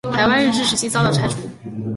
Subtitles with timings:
[0.11, 1.37] 台湾日治时期遭到拆除。